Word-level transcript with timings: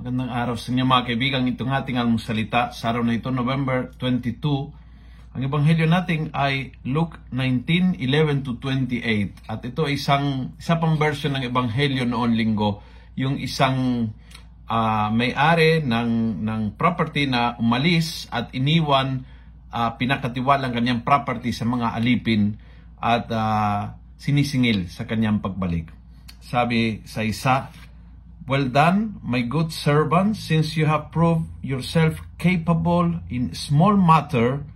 Magandang 0.00 0.32
araw 0.32 0.56
sa 0.56 0.72
inyo 0.72 0.88
mga 0.88 1.12
kaibigan. 1.12 1.44
Itong 1.44 1.76
ating 1.76 2.00
almusalita 2.00 2.72
sa 2.72 2.88
araw 2.88 3.04
na 3.04 3.20
ito, 3.20 3.28
November 3.28 3.92
22. 4.00 4.72
Ang 5.36 5.42
ebanghelyo 5.44 5.84
natin 5.84 6.32
ay 6.32 6.72
Luke 6.88 7.20
19:11 7.28 8.40
to 8.40 8.56
28. 8.64 9.44
At 9.44 9.60
ito 9.60 9.84
ay 9.84 10.00
isang 10.00 10.56
isa 10.56 10.80
pang 10.80 10.96
version 10.96 11.36
ng 11.36 11.44
ebanghelyo 11.44 12.08
noon 12.08 12.32
linggo, 12.32 12.80
yung 13.12 13.36
isang 13.36 14.08
uh, 14.72 15.12
may-ari 15.12 15.84
ng 15.84 16.48
ng 16.48 16.80
property 16.80 17.28
na 17.28 17.60
umalis 17.60 18.24
at 18.32 18.48
iniwan 18.56 19.28
uh, 19.68 20.00
pinakatiwalang 20.00 20.72
kanyang 20.72 21.04
property 21.04 21.52
sa 21.52 21.68
mga 21.68 21.92
alipin 22.00 22.56
at 23.04 23.28
uh, 23.28 23.92
sinisingil 24.16 24.88
sa 24.88 25.04
kanyang 25.04 25.44
pagbalik. 25.44 25.92
Sabi 26.40 27.04
sa 27.04 27.20
isa, 27.20 27.68
Well 28.50 28.66
done, 28.66 29.22
my 29.22 29.46
good 29.46 29.70
servant, 29.70 30.34
since 30.34 30.74
you 30.74 30.90
have 30.90 31.14
proved 31.14 31.46
yourself 31.62 32.18
capable 32.34 33.22
in 33.30 33.54
small 33.54 33.94
matter, 33.94 34.66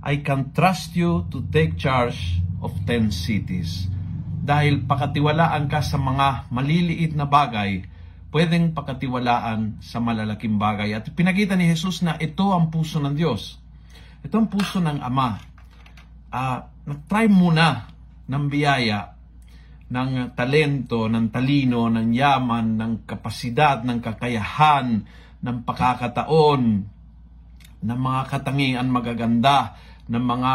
I 0.00 0.24
can 0.24 0.56
trust 0.56 0.96
you 0.96 1.28
to 1.28 1.44
take 1.52 1.76
charge 1.76 2.40
of 2.64 2.72
ten 2.88 3.12
cities. 3.12 3.92
Dahil 4.40 4.88
pakatiwalaan 4.88 5.68
ka 5.68 5.84
sa 5.84 6.00
mga 6.00 6.48
maliliit 6.48 7.12
na 7.12 7.28
bagay, 7.28 7.84
pwedeng 8.32 8.72
pakatiwalaan 8.72 9.84
sa 9.84 10.00
malalaking 10.00 10.56
bagay. 10.56 10.96
At 10.96 11.12
pinakita 11.12 11.60
ni 11.60 11.68
Jesus 11.68 12.00
na 12.00 12.16
ito 12.16 12.48
ang 12.56 12.72
puso 12.72 13.04
ng 13.04 13.12
Diyos. 13.12 13.60
Ito 14.24 14.32
ang 14.40 14.48
puso 14.48 14.80
ng 14.80 14.96
Ama. 14.96 15.36
Uh, 16.32 16.58
try 17.04 17.28
muna 17.28 17.84
ng 18.32 18.48
biyaya 18.48 19.19
ng 19.90 20.38
talento, 20.38 21.10
ng 21.10 21.34
talino, 21.34 21.90
ng 21.90 22.14
yaman, 22.14 22.78
ng 22.78 22.92
kapasidad, 23.10 23.82
ng 23.82 23.98
kakayahan, 23.98 25.02
ng 25.42 25.56
pakakataon, 25.66 26.62
ng 27.80 27.98
mga 27.98 28.22
katangian 28.30 28.86
magaganda, 28.86 29.74
ng 30.06 30.22
mga 30.22 30.54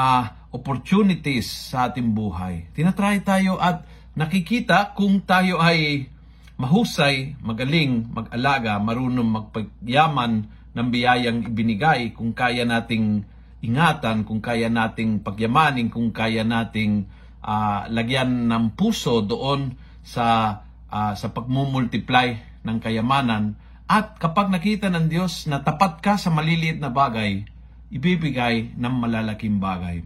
opportunities 0.56 1.52
sa 1.72 1.92
ating 1.92 2.16
buhay. 2.16 2.72
Tinatry 2.72 3.20
tayo 3.28 3.60
at 3.60 3.84
nakikita 4.16 4.96
kung 4.96 5.20
tayo 5.28 5.60
ay 5.60 6.08
mahusay, 6.56 7.36
magaling, 7.44 8.08
mag-alaga, 8.16 8.80
marunong 8.80 9.28
magpagyaman 9.28 10.48
ng 10.72 10.88
biyayang 10.88 11.52
ibinigay, 11.52 12.16
kung 12.16 12.32
kaya 12.32 12.64
nating 12.64 13.28
ingatan, 13.60 14.24
kung 14.24 14.40
kaya 14.40 14.72
nating 14.72 15.20
pagyamanin, 15.20 15.92
kung 15.92 16.16
kaya 16.16 16.48
nating 16.48 17.08
uh, 17.46 17.86
lagyan 17.94 18.50
ng 18.50 18.74
puso 18.74 19.22
doon 19.22 19.78
sa 20.02 20.60
uh, 20.90 21.14
sa 21.14 21.28
pagmumultiply 21.30 22.42
ng 22.66 22.78
kayamanan 22.82 23.54
at 23.86 24.18
kapag 24.18 24.50
nakita 24.50 24.90
ng 24.90 25.06
Diyos 25.06 25.46
na 25.46 25.62
tapat 25.62 26.02
ka 26.02 26.18
sa 26.18 26.34
maliliit 26.34 26.82
na 26.82 26.90
bagay, 26.90 27.46
ibibigay 27.94 28.74
ng 28.74 28.94
malalaking 28.98 29.62
bagay. 29.62 30.02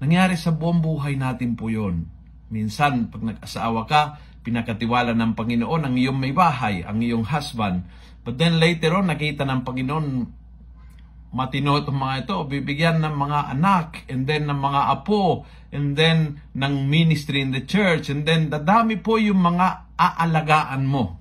Nangyari 0.00 0.34
sa 0.40 0.50
buong 0.50 0.80
buhay 0.80 1.20
natin 1.20 1.52
po 1.52 1.68
yon. 1.68 2.08
Minsan, 2.48 3.12
pag 3.12 3.20
nag-asawa 3.20 3.84
ka, 3.84 4.02
pinakatiwala 4.42 5.12
ng 5.12 5.32
Panginoon 5.36 5.82
ang 5.86 5.94
iyong 5.94 6.18
may 6.18 6.32
bahay, 6.32 6.82
ang 6.82 7.04
iyong 7.04 7.22
husband. 7.28 7.84
But 8.24 8.40
then 8.40 8.56
later 8.56 8.96
on, 8.96 9.12
nakita 9.12 9.44
ng 9.44 9.60
Panginoon 9.60 10.06
matino 11.32 11.80
itong 11.80 11.96
mga 11.96 12.16
ito, 12.28 12.36
bibigyan 12.44 13.00
ng 13.00 13.16
mga 13.16 13.40
anak, 13.56 14.04
and 14.12 14.28
then 14.28 14.44
ng 14.44 14.60
mga 14.60 14.80
apo, 15.00 15.48
and 15.72 15.96
then 15.96 16.44
ng 16.52 16.74
ministry 16.86 17.40
in 17.40 17.56
the 17.56 17.64
church, 17.64 18.12
and 18.12 18.28
then 18.28 18.52
dadami 18.52 19.00
po 19.00 19.16
yung 19.16 19.40
mga 19.40 19.96
aalagaan 19.96 20.84
mo. 20.84 21.16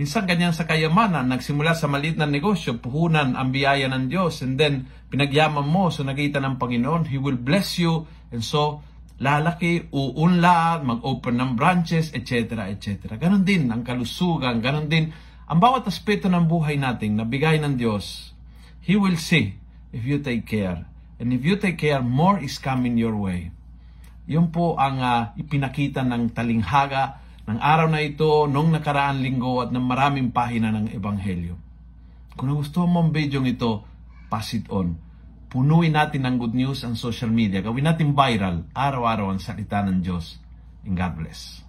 Minsan 0.00 0.24
ganyan 0.24 0.56
sa 0.56 0.64
kayamanan, 0.64 1.28
nagsimula 1.28 1.76
sa 1.76 1.90
maliit 1.92 2.16
na 2.16 2.24
negosyo, 2.24 2.80
puhunan 2.80 3.36
ang 3.36 3.52
biyaya 3.52 3.84
ng 3.92 4.08
Diyos, 4.08 4.40
and 4.40 4.56
then 4.56 4.88
pinagyaman 5.12 5.68
mo, 5.68 5.92
so 5.92 6.00
nakita 6.00 6.40
ng 6.40 6.56
Panginoon, 6.56 7.12
He 7.12 7.20
will 7.20 7.36
bless 7.36 7.76
you, 7.76 8.08
and 8.32 8.40
so 8.40 8.80
lalaki, 9.20 9.92
uunlad, 9.92 10.88
mag-open 10.88 11.36
ng 11.36 11.50
branches, 11.58 12.16
etc., 12.16 12.70
etc. 12.72 13.20
Ganon 13.20 13.44
din 13.44 13.68
ang 13.68 13.84
kalusugan, 13.84 14.64
ganon 14.64 14.88
din 14.88 15.12
ang 15.48 15.58
bawat 15.60 15.84
aspeto 15.84 16.32
ng 16.32 16.48
buhay 16.48 16.80
natin 16.80 17.18
na 17.18 17.24
bigay 17.26 17.60
ng 17.60 17.76
Diyos 17.76 18.37
He 18.82 18.94
will 18.98 19.18
see 19.18 19.58
if 19.90 20.02
you 20.04 20.20
take 20.20 20.46
care. 20.46 20.84
And 21.18 21.34
if 21.34 21.42
you 21.42 21.58
take 21.58 21.82
care, 21.82 21.98
more 21.98 22.38
is 22.38 22.62
coming 22.62 22.94
your 22.94 23.18
way. 23.18 23.50
Yun 24.28 24.52
po 24.52 24.76
ang 24.76 25.00
uh, 25.00 25.34
ipinakita 25.34 26.04
ng 26.04 26.30
talinghaga 26.36 27.24
ng 27.48 27.58
araw 27.64 27.88
na 27.88 28.04
ito, 28.04 28.44
nung 28.44 28.68
nakaraan 28.68 29.24
linggo 29.24 29.64
at 29.64 29.72
ng 29.72 29.80
maraming 29.80 30.28
pahina 30.28 30.68
ng 30.68 30.92
Ebanghelyo. 30.92 31.56
Kung 32.36 32.52
gusto 32.52 32.84
mo 32.84 33.00
ang 33.00 33.10
video 33.10 33.40
ito, 33.40 33.88
pass 34.28 34.52
it 34.52 34.68
on. 34.68 35.00
Punuin 35.48 35.96
natin 35.96 36.28
ng 36.28 36.36
good 36.36 36.52
news 36.52 36.84
ang 36.84 36.92
social 36.92 37.32
media. 37.32 37.64
Gawin 37.64 37.88
natin 37.88 38.12
viral, 38.12 38.68
araw-araw 38.76 39.32
ang 39.32 39.40
salita 39.40 39.80
ng 39.80 40.04
Diyos. 40.04 40.36
And 40.84 40.92
God 40.92 41.24
bless. 41.24 41.67